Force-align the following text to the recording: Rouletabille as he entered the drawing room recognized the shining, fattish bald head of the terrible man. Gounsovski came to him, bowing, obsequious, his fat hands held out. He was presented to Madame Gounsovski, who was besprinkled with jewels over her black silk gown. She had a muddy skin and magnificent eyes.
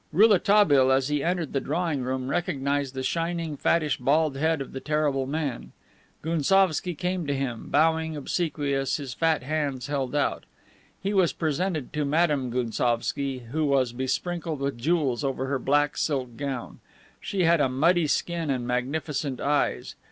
Rouletabille 0.11 0.91
as 0.91 1.09
he 1.09 1.23
entered 1.23 1.53
the 1.53 1.59
drawing 1.61 2.01
room 2.01 2.27
recognized 2.27 2.95
the 2.95 3.03
shining, 3.03 3.55
fattish 3.55 3.97
bald 3.97 4.35
head 4.35 4.59
of 4.59 4.71
the 4.71 4.79
terrible 4.79 5.27
man. 5.27 5.73
Gounsovski 6.23 6.95
came 6.97 7.27
to 7.27 7.35
him, 7.35 7.69
bowing, 7.69 8.17
obsequious, 8.17 8.97
his 8.97 9.13
fat 9.13 9.43
hands 9.43 9.85
held 9.85 10.15
out. 10.15 10.45
He 11.03 11.13
was 11.13 11.33
presented 11.33 11.93
to 11.93 12.03
Madame 12.03 12.49
Gounsovski, 12.49 13.45
who 13.51 13.63
was 13.67 13.93
besprinkled 13.93 14.59
with 14.59 14.79
jewels 14.79 15.23
over 15.23 15.45
her 15.45 15.59
black 15.59 15.95
silk 15.97 16.35
gown. 16.35 16.79
She 17.19 17.43
had 17.43 17.61
a 17.61 17.69
muddy 17.69 18.07
skin 18.07 18.49
and 18.49 18.65
magnificent 18.65 19.39
eyes. 19.39 19.93